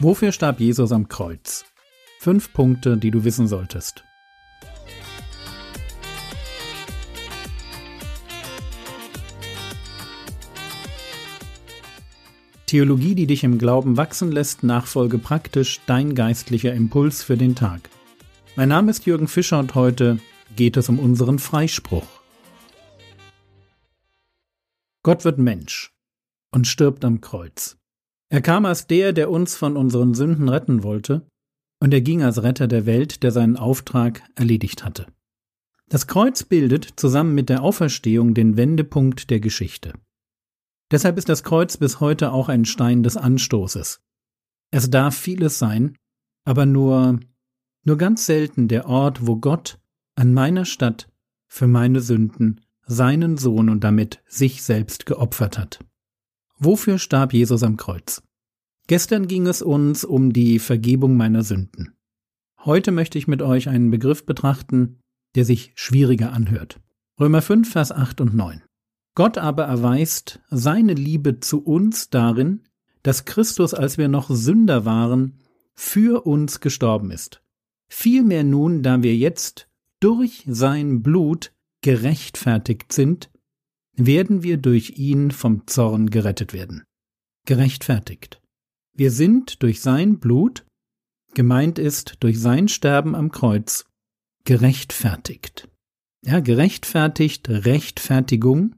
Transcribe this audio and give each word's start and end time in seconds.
Wofür 0.00 0.30
starb 0.30 0.60
Jesus 0.60 0.92
am 0.92 1.08
Kreuz? 1.08 1.64
Fünf 2.20 2.52
Punkte, 2.52 2.96
die 2.96 3.10
du 3.10 3.24
wissen 3.24 3.48
solltest. 3.48 4.04
Theologie, 12.66 13.16
die 13.16 13.26
dich 13.26 13.42
im 13.42 13.58
Glauben 13.58 13.96
wachsen 13.96 14.30
lässt, 14.30 14.62
nachfolge 14.62 15.18
praktisch 15.18 15.80
dein 15.86 16.14
geistlicher 16.14 16.72
Impuls 16.74 17.24
für 17.24 17.36
den 17.36 17.56
Tag. 17.56 17.90
Mein 18.54 18.68
Name 18.68 18.92
ist 18.92 19.04
Jürgen 19.04 19.26
Fischer 19.26 19.58
und 19.58 19.74
heute 19.74 20.20
geht 20.54 20.76
es 20.76 20.88
um 20.88 21.00
unseren 21.00 21.40
Freispruch. 21.40 22.06
Gott 25.02 25.24
wird 25.24 25.38
Mensch 25.38 25.92
und 26.52 26.68
stirbt 26.68 27.04
am 27.04 27.20
Kreuz. 27.20 27.78
Er 28.30 28.42
kam 28.42 28.66
als 28.66 28.86
der, 28.86 29.12
der 29.12 29.30
uns 29.30 29.56
von 29.56 29.76
unseren 29.76 30.14
Sünden 30.14 30.48
retten 30.48 30.82
wollte, 30.82 31.26
und 31.80 31.94
er 31.94 32.00
ging 32.00 32.22
als 32.22 32.42
Retter 32.42 32.66
der 32.66 32.86
Welt, 32.86 33.22
der 33.22 33.30
seinen 33.30 33.56
Auftrag 33.56 34.22
erledigt 34.34 34.84
hatte. 34.84 35.06
Das 35.88 36.06
Kreuz 36.06 36.42
bildet 36.42 36.92
zusammen 36.96 37.34
mit 37.34 37.48
der 37.48 37.62
Auferstehung 37.62 38.34
den 38.34 38.56
Wendepunkt 38.56 39.30
der 39.30 39.40
Geschichte. 39.40 39.94
Deshalb 40.90 41.16
ist 41.18 41.28
das 41.28 41.44
Kreuz 41.44 41.76
bis 41.76 42.00
heute 42.00 42.32
auch 42.32 42.48
ein 42.48 42.64
Stein 42.64 43.02
des 43.02 43.16
Anstoßes. 43.16 44.00
Es 44.70 44.90
darf 44.90 45.16
vieles 45.16 45.58
sein, 45.58 45.96
aber 46.44 46.66
nur, 46.66 47.20
nur 47.84 47.96
ganz 47.96 48.26
selten 48.26 48.68
der 48.68 48.86
Ort, 48.86 49.26
wo 49.26 49.36
Gott 49.36 49.78
an 50.14 50.34
meiner 50.34 50.64
Stadt 50.64 51.08
für 51.46 51.66
meine 51.66 52.00
Sünden 52.00 52.60
seinen 52.84 53.36
Sohn 53.36 53.68
und 53.68 53.84
damit 53.84 54.22
sich 54.26 54.62
selbst 54.62 55.06
geopfert 55.06 55.58
hat. 55.58 55.80
Wofür 56.60 56.98
starb 56.98 57.32
Jesus 57.32 57.62
am 57.62 57.76
Kreuz? 57.76 58.20
Gestern 58.88 59.28
ging 59.28 59.46
es 59.46 59.62
uns 59.62 60.04
um 60.04 60.32
die 60.32 60.58
Vergebung 60.58 61.16
meiner 61.16 61.44
Sünden. 61.44 61.94
Heute 62.64 62.90
möchte 62.90 63.16
ich 63.16 63.28
mit 63.28 63.42
euch 63.42 63.68
einen 63.68 63.90
Begriff 63.90 64.26
betrachten, 64.26 64.98
der 65.36 65.44
sich 65.44 65.70
schwieriger 65.76 66.32
anhört. 66.32 66.80
Römer 67.20 67.42
5, 67.42 67.70
Vers 67.70 67.92
8 67.92 68.20
und 68.20 68.34
9. 68.34 68.62
Gott 69.14 69.38
aber 69.38 69.64
erweist 69.64 70.40
seine 70.50 70.94
Liebe 70.94 71.38
zu 71.38 71.62
uns 71.62 72.10
darin, 72.10 72.64
dass 73.04 73.24
Christus, 73.24 73.72
als 73.72 73.96
wir 73.96 74.08
noch 74.08 74.28
Sünder 74.28 74.84
waren, 74.84 75.38
für 75.74 76.26
uns 76.26 76.58
gestorben 76.58 77.12
ist. 77.12 77.40
Vielmehr 77.88 78.42
nun, 78.42 78.82
da 78.82 79.02
wir 79.02 79.16
jetzt 79.16 79.68
durch 80.00 80.42
sein 80.48 81.02
Blut 81.02 81.52
gerechtfertigt 81.82 82.92
sind, 82.92 83.30
werden 83.98 84.42
wir 84.42 84.56
durch 84.56 84.98
ihn 84.98 85.30
vom 85.30 85.66
Zorn 85.66 86.10
gerettet 86.10 86.52
werden. 86.52 86.84
Gerechtfertigt. 87.46 88.40
Wir 88.96 89.10
sind 89.10 89.62
durch 89.62 89.80
sein 89.80 90.18
Blut, 90.18 90.64
gemeint 91.34 91.78
ist 91.78 92.16
durch 92.20 92.40
sein 92.40 92.68
Sterben 92.68 93.14
am 93.14 93.30
Kreuz, 93.30 93.84
gerechtfertigt. 94.44 95.68
Ja, 96.24 96.40
gerechtfertigt, 96.40 97.48
Rechtfertigung, 97.48 98.74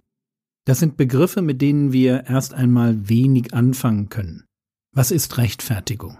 das 0.66 0.78
sind 0.78 0.96
Begriffe, 0.96 1.42
mit 1.42 1.62
denen 1.62 1.92
wir 1.92 2.24
erst 2.26 2.54
einmal 2.54 3.08
wenig 3.08 3.54
anfangen 3.54 4.08
können. 4.08 4.44
Was 4.94 5.10
ist 5.10 5.38
Rechtfertigung? 5.38 6.18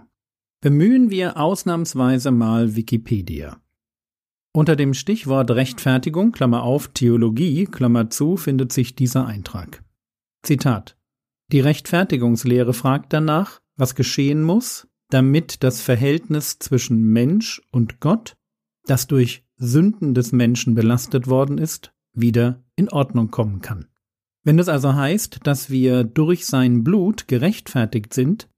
Bemühen 0.61 1.09
wir 1.09 1.37
ausnahmsweise 1.37 2.31
mal 2.31 2.75
Wikipedia. 2.75 3.61
Unter 4.53 4.75
dem 4.75 4.93
Stichwort 4.93 5.49
Rechtfertigung, 5.51 6.33
Klammer 6.33 6.63
auf, 6.63 6.89
Theologie, 6.89 7.65
Klammer 7.65 8.09
zu, 8.09 8.35
findet 8.35 8.73
sich 8.73 8.95
dieser 8.95 9.25
Eintrag. 9.25 9.83
Zitat. 10.43 10.97
Die 11.51 11.61
Rechtfertigungslehre 11.61 12.73
fragt 12.73 13.13
danach, 13.13 13.61
was 13.77 13.95
geschehen 13.95 14.43
muss, 14.43 14.87
damit 15.09 15.63
das 15.63 15.81
Verhältnis 15.81 16.59
zwischen 16.59 17.01
Mensch 17.03 17.61
und 17.71 17.99
Gott, 18.01 18.35
das 18.85 19.07
durch 19.07 19.45
Sünden 19.57 20.13
des 20.13 20.31
Menschen 20.31 20.75
belastet 20.75 21.27
worden 21.27 21.57
ist, 21.57 21.93
wieder 22.13 22.63
in 22.75 22.89
Ordnung 22.89 23.31
kommen 23.31 23.61
kann. 23.61 23.87
Wenn 24.43 24.59
es 24.59 24.67
also 24.67 24.95
heißt, 24.95 25.39
dass 25.43 25.69
wir 25.69 26.03
durch 26.03 26.45
sein 26.45 26.83
Blut 26.83 27.27
gerechtfertigt 27.27 28.13
sind, 28.13 28.49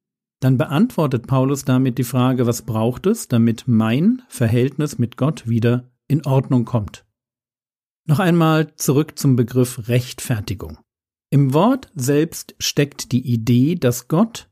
dann 0.43 0.57
beantwortet 0.57 1.27
Paulus 1.27 1.65
damit 1.65 1.97
die 1.97 2.03
Frage, 2.03 2.45
was 2.45 2.63
braucht 2.63 3.05
es, 3.05 3.27
damit 3.27 3.63
mein 3.67 4.21
Verhältnis 4.27 4.97
mit 4.97 5.17
Gott 5.17 5.47
wieder 5.47 5.91
in 6.07 6.25
Ordnung 6.25 6.65
kommt. 6.65 7.05
Noch 8.05 8.19
einmal 8.19 8.75
zurück 8.75 9.17
zum 9.17 9.35
Begriff 9.35 9.87
Rechtfertigung. 9.87 10.77
Im 11.29 11.53
Wort 11.53 11.91
selbst 11.95 12.55
steckt 12.59 13.11
die 13.11 13.25
Idee, 13.25 13.75
dass 13.75 14.07
Gott 14.07 14.49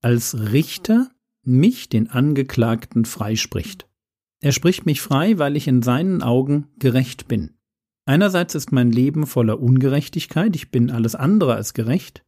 als 0.00 0.52
Richter 0.52 1.10
mich, 1.42 1.88
den 1.88 2.10
Angeklagten, 2.10 3.04
freispricht. 3.04 3.86
Er 4.40 4.52
spricht 4.52 4.86
mich 4.86 5.00
frei, 5.00 5.38
weil 5.38 5.56
ich 5.56 5.68
in 5.68 5.82
seinen 5.82 6.22
Augen 6.22 6.68
gerecht 6.78 7.28
bin. 7.28 7.56
Einerseits 8.06 8.54
ist 8.54 8.72
mein 8.72 8.90
Leben 8.90 9.26
voller 9.26 9.60
Ungerechtigkeit, 9.60 10.54
ich 10.56 10.70
bin 10.70 10.90
alles 10.90 11.14
andere 11.14 11.54
als 11.54 11.72
gerecht, 11.72 12.24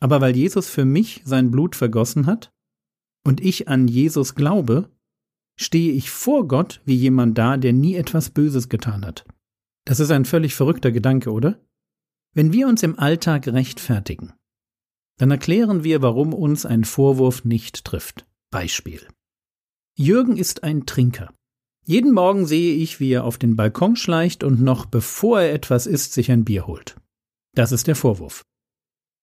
aber 0.00 0.20
weil 0.20 0.36
Jesus 0.36 0.68
für 0.68 0.84
mich 0.84 1.22
sein 1.24 1.50
Blut 1.50 1.74
vergossen 1.74 2.26
hat, 2.26 2.52
und 3.26 3.40
ich 3.40 3.68
an 3.68 3.88
Jesus 3.88 4.36
glaube, 4.36 4.88
stehe 5.58 5.92
ich 5.92 6.10
vor 6.10 6.46
Gott 6.46 6.80
wie 6.84 6.94
jemand 6.94 7.36
da, 7.36 7.56
der 7.56 7.72
nie 7.72 7.96
etwas 7.96 8.30
Böses 8.30 8.68
getan 8.68 9.04
hat. 9.04 9.26
Das 9.84 10.00
ist 10.00 10.10
ein 10.10 10.24
völlig 10.24 10.54
verrückter 10.54 10.92
Gedanke, 10.92 11.32
oder? 11.32 11.60
Wenn 12.34 12.52
wir 12.52 12.68
uns 12.68 12.82
im 12.82 12.98
Alltag 12.98 13.48
rechtfertigen, 13.48 14.32
dann 15.18 15.30
erklären 15.30 15.82
wir, 15.82 16.02
warum 16.02 16.34
uns 16.34 16.66
ein 16.66 16.84
Vorwurf 16.84 17.44
nicht 17.44 17.84
trifft. 17.84 18.26
Beispiel. 18.50 19.06
Jürgen 19.96 20.36
ist 20.36 20.62
ein 20.62 20.86
Trinker. 20.86 21.32
Jeden 21.84 22.12
Morgen 22.12 22.46
sehe 22.46 22.74
ich, 22.74 23.00
wie 23.00 23.12
er 23.12 23.24
auf 23.24 23.38
den 23.38 23.56
Balkon 23.56 23.96
schleicht 23.96 24.44
und 24.44 24.60
noch 24.60 24.86
bevor 24.86 25.40
er 25.40 25.52
etwas 25.52 25.86
isst, 25.86 26.12
sich 26.12 26.30
ein 26.30 26.44
Bier 26.44 26.66
holt. 26.66 26.96
Das 27.54 27.72
ist 27.72 27.86
der 27.86 27.96
Vorwurf. 27.96 28.44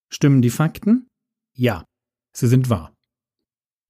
Stimmen 0.09 0.41
die 0.41 0.49
Fakten? 0.49 1.07
Ja, 1.55 1.85
sie 2.35 2.47
sind 2.47 2.69
wahr. 2.69 2.92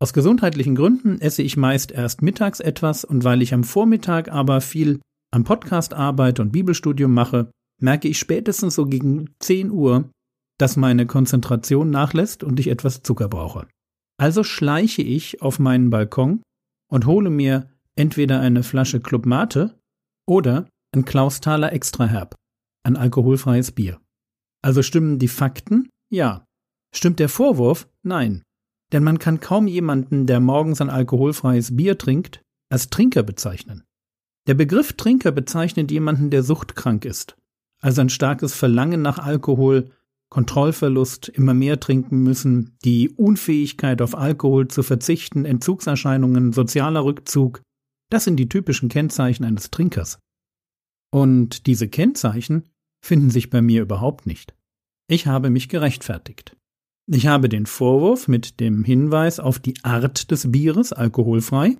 Aus 0.04 0.12
gesundheitlichen 0.12 0.76
Gründen 0.76 1.22
esse 1.22 1.44
ich 1.44 1.56
meist 1.56 1.94
erst 1.94 2.22
mittags 2.22 2.60
etwas 2.60 3.06
und 3.06 3.24
weil 3.24 3.42
ich 3.42 3.54
am 3.54 3.64
Vormittag 3.64 4.30
aber 4.30 4.60
viel 4.60 5.00
am 5.32 5.46
Podcast 5.46 5.94
arbeite 5.94 6.42
und 6.42 6.52
Bibelstudium 6.52 7.14
mache, 7.14 7.50
merke 7.80 8.10
ich 8.10 8.20
spätestens 8.20 8.76
so 8.76 8.86
gegen 8.86 9.30
10 9.40 9.72
Uhr, 9.72 10.10
dass 10.60 10.76
meine 10.76 11.06
Konzentration 11.06 11.90
nachlässt 11.90 12.44
und 12.44 12.60
ich 12.60 12.68
etwas 12.68 13.02
Zucker 13.04 13.30
brauche. 13.30 13.66
Also 14.20 14.44
schleiche 14.44 15.02
ich 15.02 15.42
auf 15.42 15.58
meinen 15.58 15.90
Balkon 15.90 16.44
und 16.92 17.06
hole 17.06 17.30
mir 17.30 17.70
entweder 17.96 18.42
eine 18.42 18.64
Flasche 18.64 19.00
Club 19.00 19.26
Mate 19.26 19.80
oder 20.28 20.68
ein 20.94 21.06
Klausthaler 21.06 21.72
Extraherb, 21.72 22.36
ein 22.86 22.98
alkoholfreies 22.98 23.72
Bier. 23.72 24.02
Also 24.62 24.82
stimmen 24.82 25.18
die 25.18 25.30
Fakten? 25.30 25.88
Ja. 26.12 26.44
Stimmt 26.94 27.20
der 27.22 27.30
Vorwurf? 27.30 27.88
Nein 28.06 28.44
denn 28.94 29.04
man 29.04 29.20
kann 29.20 29.40
kaum 29.40 29.68
jemanden, 29.68 30.26
der 30.28 30.40
morgens 30.40 30.80
ein 30.80 30.90
alkoholfreies 30.90 31.76
Bier 31.76 31.98
trinkt, 31.98 32.42
als 32.70 32.90
Trinker 32.90 33.24
bezeichnen. 33.24 33.84
Der 34.48 34.54
Begriff 34.54 34.94
Trinker 34.94 35.32
bezeichnet 35.32 35.92
jemanden, 35.92 36.30
der 36.30 36.44
suchtkrank 36.44 37.06
ist, 37.06 37.36
also 37.82 38.02
ein 38.02 38.10
starkes 38.10 38.54
Verlangen 38.54 39.02
nach 39.02 39.20
Alkohol, 39.20 39.90
Kontrollverlust, 40.30 41.30
immer 41.30 41.54
mehr 41.54 41.80
trinken 41.80 42.24
müssen, 42.24 42.78
die 42.84 43.10
Unfähigkeit 43.10 44.02
auf 44.02 44.16
Alkohol 44.16 44.68
zu 44.68 44.82
verzichten, 44.82 45.46
Entzugserscheinungen, 45.46 46.54
sozialer 46.54 47.04
Rückzug, 47.04 47.62
das 48.10 48.24
sind 48.24 48.38
die 48.38 48.50
typischen 48.50 48.90
Kennzeichen 48.90 49.44
eines 49.44 49.72
Trinkers. 49.72 50.20
Und 51.12 51.68
diese 51.68 51.88
Kennzeichen 51.88 52.64
finden 53.04 53.30
sich 53.30 53.50
bei 53.50 53.62
mir 53.62 53.82
überhaupt 53.82 54.26
nicht. 54.26 54.56
Ich 55.08 55.28
habe 55.28 55.50
mich 55.50 55.70
gerechtfertigt. 55.70 56.56
Ich 57.06 57.28
habe 57.28 57.50
den 57.50 57.66
Vorwurf 57.66 58.28
mit 58.28 58.62
dem 58.62 58.84
Hinweis 58.86 59.40
auf 59.40 59.60
die 59.60 59.76
Art 59.84 60.32
des 60.32 60.52
Bieres, 60.52 60.94
alkoholfrei, 60.94 61.78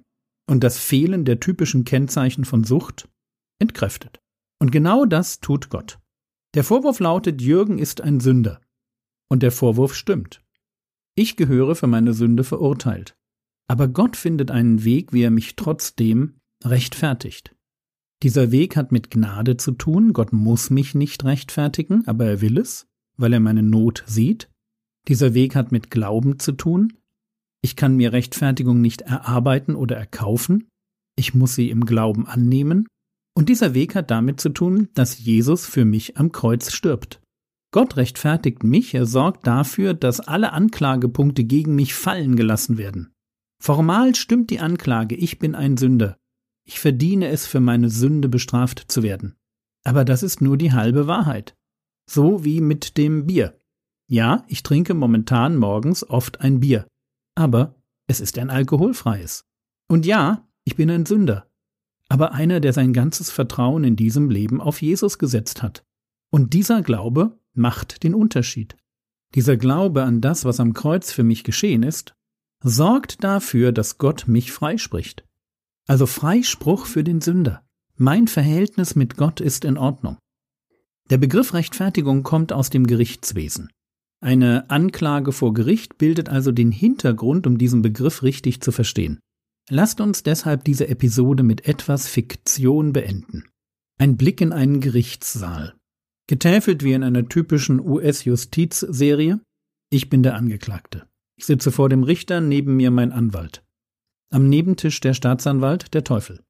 und 0.50 0.64
das 0.64 0.80
Fehlen 0.80 1.24
der 1.24 1.40
typischen 1.40 1.86
Kennzeichen 1.86 2.44
von 2.44 2.66
Sucht 2.66 3.08
entkräftet. 3.60 4.20
Und 4.60 4.72
genau 4.72 5.06
das 5.06 5.40
tut 5.40 5.70
Gott. 5.70 6.00
Der 6.56 6.66
Vorwurf 6.66 7.00
lautet, 7.00 7.42
Jürgen 7.42 7.80
ist 7.80 8.02
ein 8.02 8.20
Sünder. 8.20 8.60
Und 9.30 9.44
der 9.44 9.52
Vorwurf 9.52 9.96
stimmt. 9.96 10.44
Ich 11.16 11.38
gehöre 11.38 11.76
für 11.76 11.88
meine 11.88 12.14
Sünde 12.14 12.44
verurteilt. 12.44 13.16
Aber 13.70 13.88
Gott 13.88 14.18
findet 14.18 14.52
einen 14.52 14.84
Weg, 14.84 15.14
wie 15.14 15.24
er 15.24 15.32
mich 15.32 15.56
trotzdem 15.56 16.40
rechtfertigt. 16.64 17.56
Dieser 18.24 18.52
Weg 18.52 18.76
hat 18.76 18.92
mit 18.92 19.10
Gnade 19.10 19.56
zu 19.56 19.72
tun, 19.72 20.12
Gott 20.12 20.34
muss 20.34 20.70
mich 20.70 20.96
nicht 20.96 21.24
rechtfertigen, 21.24 22.06
aber 22.08 22.26
er 22.26 22.42
will 22.42 22.58
es, 22.58 22.88
weil 23.16 23.34
er 23.34 23.40
meine 23.40 23.64
Not 23.64 24.04
sieht 24.06 24.50
dieser 25.08 25.34
Weg 25.34 25.56
hat 25.56 25.72
mit 25.72 25.92
Glauben 25.92 26.40
zu 26.40 26.54
tun. 26.54 26.94
Ich 27.62 27.76
kann 27.76 27.96
mir 27.96 28.14
Rechtfertigung 28.14 28.82
nicht 28.82 29.02
erarbeiten 29.02 29.76
oder 29.76 29.96
erkaufen. 29.96 30.68
Ich 31.16 31.34
muss 31.34 31.56
sie 31.56 31.70
im 31.70 31.86
Glauben 31.86 32.28
annehmen. 32.28 32.88
Und 33.36 33.50
dieser 33.50 33.74
Weg 33.74 33.96
hat 33.96 34.12
damit 34.12 34.40
zu 34.40 34.50
tun, 34.50 34.90
dass 34.94 35.20
Jesus 35.20 35.66
für 35.66 35.86
mich 35.86 36.18
am 36.18 36.32
Kreuz 36.32 36.72
stirbt. 36.72 37.22
Gott 37.72 37.98
rechtfertigt 37.98 38.64
mich, 38.64 38.94
er 38.94 39.08
sorgt 39.08 39.48
dafür, 39.48 39.96
dass 39.96 40.20
alle 40.20 40.54
Anklagepunkte 40.54 41.44
gegen 41.44 41.74
mich 41.74 41.96
fallen 41.96 42.36
gelassen 42.36 42.78
werden. 42.78 43.14
Formal 43.60 44.14
stimmt 44.14 44.52
die 44.52 44.60
Anklage, 44.60 45.16
ich 45.16 45.40
bin 45.40 45.56
ein 45.56 45.78
Sünder. 45.78 46.18
Ich 46.66 46.80
verdiene 46.80 47.30
es, 47.30 47.48
für 47.48 47.60
meine 47.60 47.90
Sünde 47.90 48.30
bestraft 48.30 48.92
zu 48.92 49.02
werden. 49.02 49.36
Aber 49.84 50.06
das 50.06 50.22
ist 50.22 50.42
nur 50.42 50.58
die 50.58 50.72
halbe 50.72 51.08
Wahrheit. 51.08 51.56
So 52.10 52.46
wie 52.46 52.62
mit 52.62 52.98
dem 52.98 53.26
Bier. 53.26 53.60
Ja, 54.14 54.46
ich 54.48 54.62
trinke 54.62 54.94
momentan 54.94 55.58
morgens 55.58 56.08
oft 56.08 56.42
ein 56.42 56.60
Bier. 56.60 56.86
Aber 57.34 57.74
es 58.06 58.20
ist 58.20 58.38
ein 58.38 58.52
alkoholfreies. 58.52 59.44
Und 59.88 60.06
ja, 60.06 60.48
ich 60.66 60.76
bin 60.76 60.92
ein 60.92 61.08
Sünder. 61.08 61.50
Aber 62.10 62.32
einer, 62.32 62.60
der 62.60 62.74
sein 62.74 62.94
ganzes 62.94 63.32
Vertrauen 63.32 63.84
in 63.84 63.96
diesem 63.96 64.30
Leben 64.30 64.62
auf 64.62 64.84
Jesus 64.84 65.18
gesetzt 65.18 65.64
hat. 65.64 65.84
Und 66.30 66.54
dieser 66.54 66.84
Glaube 66.84 67.40
macht 67.56 68.04
den 68.04 68.14
Unterschied. 68.14 68.78
Dieser 69.34 69.58
Glaube 69.58 70.04
an 70.04 70.22
das, 70.22 70.46
was 70.46 70.60
am 70.60 70.74
Kreuz 70.74 71.12
für 71.12 71.24
mich 71.24 71.44
geschehen 71.44 71.82
ist, 71.82 72.14
sorgt 72.62 73.24
dafür, 73.24 73.72
dass 73.72 73.98
Gott 73.98 74.28
mich 74.28 74.52
freispricht. 74.52 75.26
Also 75.88 76.06
Freispruch 76.06 76.86
für 76.86 77.04
den 77.04 77.20
Sünder. 77.20 77.66
Mein 77.96 78.28
Verhältnis 78.28 78.94
mit 78.94 79.18
Gott 79.18 79.42
ist 79.42 79.66
in 79.66 79.76
Ordnung. 79.76 80.20
Der 81.10 81.18
Begriff 81.18 81.56
Rechtfertigung 81.56 82.22
kommt 82.22 82.54
aus 82.54 82.70
dem 82.70 82.86
Gerichtswesen. 82.86 83.72
Eine 84.24 84.70
Anklage 84.70 85.34
vor 85.34 85.54
Gericht 85.54 85.98
bildet 85.98 86.30
also 86.30 86.54
den 86.54 86.72
Hintergrund, 86.72 87.46
um 87.46 87.58
diesen 87.58 87.82
Begriff 87.82 88.24
richtig 88.24 88.62
zu 88.62 88.72
verstehen. 88.72 89.20
Lasst 89.70 90.00
uns 90.00 90.24
deshalb 90.24 90.64
diese 90.64 90.88
Episode 90.88 91.44
mit 91.44 91.68
etwas 91.68 92.08
Fiktion 92.08 92.94
beenden. 92.94 93.44
Ein 94.00 94.16
Blick 94.16 94.40
in 94.40 94.54
einen 94.54 94.80
Gerichtssaal. 94.80 95.76
Getäfelt 96.28 96.86
wie 96.86 96.94
in 96.94 97.04
einer 97.04 97.28
typischen 97.28 97.82
US-Justizserie. 97.82 99.42
Ich 99.90 100.10
bin 100.10 100.24
der 100.24 100.36
Angeklagte. 100.36 101.06
Ich 101.38 101.46
sitze 101.46 101.74
vor 101.74 101.90
dem 101.90 102.04
Richter, 102.04 102.40
neben 102.40 102.78
mir 102.78 102.92
mein 102.92 103.12
Anwalt. 103.12 103.62
Am 104.32 104.48
Nebentisch 104.48 105.02
der 105.02 105.16
Staatsanwalt, 105.16 105.94
der 105.94 106.06
Teufel. 106.06 106.42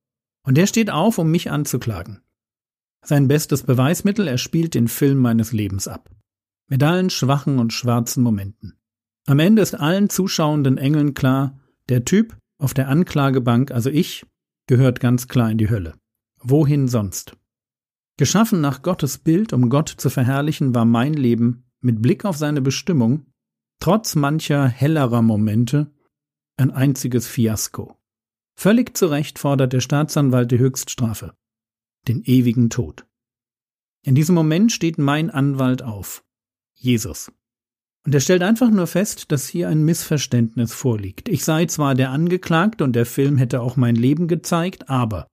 Und 0.45 0.57
der 0.57 0.67
steht 0.67 0.91
auf, 0.91 1.17
um 1.17 1.31
mich 1.31 1.49
anzuklagen. 1.49 2.21
Sein 3.03 3.27
bestes 3.27 3.63
Beweismittel, 3.63 4.27
er 4.27 4.37
spielt 4.37 4.75
den 4.75 4.87
Film 4.87 5.17
meines 5.17 5.53
Lebens 5.53 5.87
ab. 5.87 6.11
Mit 6.69 6.83
allen 6.83 7.09
schwachen 7.09 7.59
und 7.59 7.73
schwarzen 7.73 8.23
Momenten. 8.23 8.79
Am 9.25 9.39
Ende 9.39 9.61
ist 9.61 9.75
allen 9.75 10.09
zuschauenden 10.09 10.77
Engeln 10.77 11.13
klar, 11.13 11.59
der 11.89 12.05
Typ 12.05 12.37
auf 12.57 12.73
der 12.73 12.89
Anklagebank, 12.89 13.71
also 13.71 13.89
ich, 13.89 14.25
gehört 14.67 14.99
ganz 14.99 15.27
klar 15.27 15.51
in 15.51 15.57
die 15.57 15.69
Hölle. 15.69 15.95
Wohin 16.41 16.87
sonst? 16.87 17.37
Geschaffen 18.17 18.61
nach 18.61 18.81
Gottes 18.81 19.17
Bild, 19.17 19.53
um 19.53 19.69
Gott 19.69 19.89
zu 19.89 20.09
verherrlichen, 20.09 20.75
war 20.75 20.85
mein 20.85 21.13
Leben 21.13 21.65
mit 21.81 22.01
Blick 22.01 22.25
auf 22.25 22.37
seine 22.37 22.61
Bestimmung, 22.61 23.25
trotz 23.79 24.15
mancher 24.15 24.67
hellerer 24.67 25.21
Momente, 25.21 25.91
ein 26.57 26.71
einziges 26.71 27.27
Fiasko. 27.27 27.97
Völlig 28.55 28.95
zu 28.95 29.07
Recht 29.07 29.39
fordert 29.39 29.73
der 29.73 29.81
Staatsanwalt 29.81 30.51
die 30.51 30.59
Höchststrafe, 30.59 31.35
den 32.07 32.23
ewigen 32.23 32.69
Tod. 32.69 33.05
In 34.05 34.15
diesem 34.15 34.35
Moment 34.35 34.71
steht 34.71 34.97
mein 34.97 35.29
Anwalt 35.31 35.81
auf, 35.81 36.23
Jesus. 36.75 37.31
Und 38.05 38.13
er 38.13 38.19
stellt 38.19 38.43
einfach 38.43 38.69
nur 38.69 38.87
fest, 38.87 39.31
dass 39.31 39.47
hier 39.47 39.69
ein 39.69 39.83
Missverständnis 39.83 40.73
vorliegt. 40.73 41.29
Ich 41.29 41.45
sei 41.45 41.65
zwar 41.65 41.95
der 41.95 42.09
Angeklagte 42.09 42.83
und 42.83 42.93
der 42.93 43.05
Film 43.05 43.37
hätte 43.37 43.61
auch 43.61 43.77
mein 43.77 43.95
Leben 43.95 44.27
gezeigt, 44.27 44.89
aber 44.89 45.27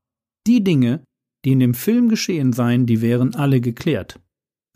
die 0.46 0.62
Dinge, 0.62 1.02
die 1.44 1.52
in 1.52 1.60
dem 1.60 1.75
Film 1.75 2.08
geschehen 2.08 2.52
seien, 2.52 2.87
die 2.87 3.00
wären 3.00 3.34
alle 3.34 3.60
geklärt. 3.60 4.20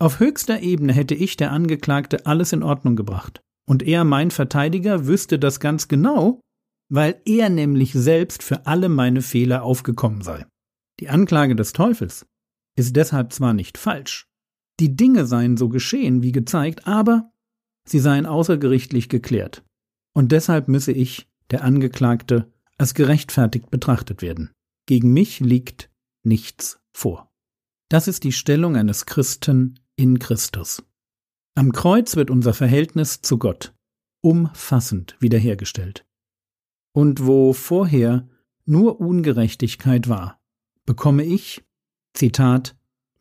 Auf 0.00 0.19
höchster 0.19 0.61
Ebene 0.61 0.93
hätte 0.93 1.14
ich, 1.14 1.37
der 1.37 1.52
Angeklagte, 1.52 2.26
alles 2.26 2.52
in 2.52 2.62
Ordnung 2.62 2.96
gebracht. 2.96 3.40
Und 3.66 3.82
er, 3.82 4.05
mein 4.05 4.31
Verteidiger, 4.31 5.06
wüsste 5.06 5.38
das 5.38 5.61
ganz 5.61 5.88
genau, 5.88 6.40
weil 6.90 7.20
er 7.25 7.49
nämlich 7.49 7.93
selbst 7.93 8.43
für 8.43 8.66
alle 8.66 8.88
meine 8.88 9.22
Fehler 9.22 9.62
aufgekommen 9.62 10.22
sei. 10.22 10.44
Die 11.00 11.08
Anklage 11.08 11.56
des 11.56 11.72
Teufels 11.72 12.26
ist 12.76 12.96
deshalb 12.96 13.32
zwar 13.32 13.55
nicht 13.55 13.78
falsch, 13.78 14.26
die 14.81 14.97
Dinge 14.97 15.26
seien 15.26 15.56
so 15.56 15.69
geschehen 15.69 16.23
wie 16.23 16.32
gezeigt, 16.32 16.87
aber 16.87 17.31
sie 17.87 18.00
seien 18.00 18.26
außergerichtlich 18.26 19.09
geklärt. 19.09 19.65
Und 20.15 20.32
deshalb 20.32 20.69
müsse 20.69 20.93
ich, 20.93 21.29
der 21.50 21.62
Angeklagte, 21.62 22.50
als 22.79 22.94
gerechtfertigt 22.94 23.71
betrachtet 23.71 24.23
werden. 24.23 24.50
Gegen 24.87 25.12
mich 25.12 25.41
liegt 25.41 25.91
nichts 26.25 26.81
vor. 26.93 27.31
Das 27.88 28.09
ist 28.09 28.25
die 28.25 28.32
Stellung 28.32 28.76
eines 28.76 29.06
Christen 29.06 29.79
in 29.97 30.19
Christus. 30.19 30.82
Am 31.55 31.73
Kreuz 31.73 32.17
wird 32.17 32.31
unser 32.31 32.55
Verhältnis 32.55 33.21
zu 33.21 33.38
Gott 33.38 33.75
umfassend 34.25 35.17
wiederhergestellt. 35.21 36.06
Und 36.94 37.26
wo 37.26 37.53
vorher 37.53 38.26
nur 38.65 38.99
Ungerechtigkeit 39.00 40.09
war, 40.09 40.41
bekomme 40.87 41.25
ich, 41.25 41.62
Zitat, 42.15 42.75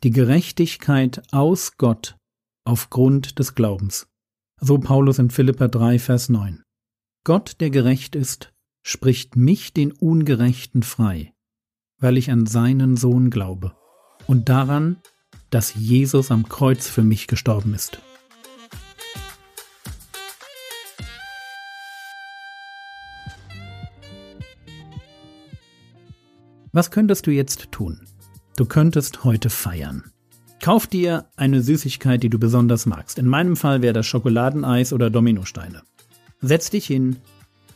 die 0.03 0.11
Gerechtigkeit 0.11 1.23
aus 1.31 1.77
Gott 1.77 2.17
aufgrund 2.65 3.39
des 3.39 3.55
Glaubens. 3.55 4.07
So 4.59 4.77
Paulus 4.77 5.17
in 5.17 5.29
Philippa 5.29 5.69
3, 5.69 5.97
Vers 5.97 6.27
9. 6.27 6.61
Gott, 7.23 7.55
der 7.61 7.69
gerecht 7.69 8.13
ist, 8.13 8.53
spricht 8.85 9.37
mich 9.37 9.71
den 9.73 9.93
Ungerechten 9.93 10.83
frei, 10.83 11.33
weil 11.99 12.17
ich 12.17 12.31
an 12.31 12.45
seinen 12.45 12.97
Sohn 12.97 13.29
glaube 13.29 13.77
und 14.27 14.49
daran, 14.49 15.01
dass 15.49 15.73
Jesus 15.73 16.31
am 16.31 16.49
Kreuz 16.49 16.89
für 16.89 17.03
mich 17.03 17.27
gestorben 17.27 17.73
ist. 17.73 17.99
Was 26.73 26.91
könntest 26.91 27.25
du 27.25 27.31
jetzt 27.31 27.71
tun? 27.71 28.01
Du 28.55 28.65
könntest 28.65 29.23
heute 29.23 29.49
feiern. 29.49 30.03
Kauf 30.61 30.85
dir 30.85 31.25
eine 31.35 31.63
Süßigkeit, 31.63 32.21
die 32.21 32.29
du 32.29 32.37
besonders 32.37 32.85
magst. 32.85 33.17
In 33.17 33.27
meinem 33.27 33.55
Fall 33.55 33.81
wäre 33.81 33.93
das 33.93 34.05
Schokoladeneis 34.05 34.93
oder 34.93 35.09
Dominosteine. 35.09 35.81
Setz 36.39 36.69
dich 36.69 36.85
hin, 36.85 37.17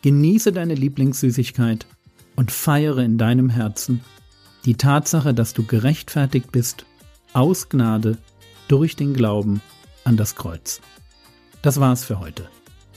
genieße 0.03 0.51
deine 0.51 0.75
Lieblingssüßigkeit 0.75 1.87
und 2.35 2.51
feiere 2.51 2.99
in 2.99 3.17
deinem 3.17 3.49
Herzen 3.49 4.01
die 4.65 4.75
Tatsache, 4.75 5.33
dass 5.33 5.53
du 5.53 5.63
gerechtfertigt 5.63 6.51
bist, 6.51 6.85
aus 7.33 7.69
Gnade, 7.69 8.17
durch 8.67 8.95
den 8.95 9.13
Glauben 9.13 9.61
an 10.03 10.15
das 10.17 10.35
Kreuz. 10.35 10.81
Das 11.61 11.79
war's 11.79 12.05
für 12.05 12.19
heute. 12.19 12.49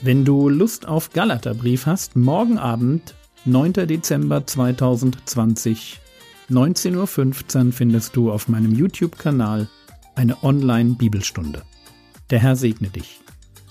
Wenn 0.03 0.25
du 0.25 0.49
Lust 0.49 0.87
auf 0.87 1.13
Galaterbrief 1.13 1.87
hast, 1.87 2.17
morgen 2.17 2.59
Abend 2.59 3.15
9. 3.45 3.73
Dezember 3.73 4.47
2020, 4.47 6.01
19.15 6.51 7.67
Uhr 7.67 7.73
findest 7.73 8.17
du 8.17 8.33
auf 8.33 8.49
meinem 8.49 8.75
YouTube-Kanal 8.75 9.69
eine 10.17 10.43
Online-Bibelstunde. 10.43 11.63
Der 12.31 12.41
Herr 12.41 12.57
segne 12.57 12.89
dich, 12.89 13.21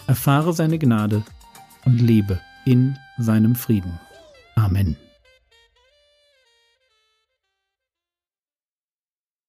erfahre 0.08 0.54
seine 0.54 0.80
Gnade 0.80 1.24
und 1.86 2.00
lebe 2.00 2.40
in 2.66 2.98
seinem 3.18 3.56
Frieden. 3.56 4.00
Amen. 4.56 4.96